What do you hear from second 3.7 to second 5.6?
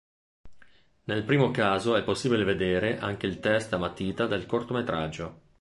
a matita del cortometraggio.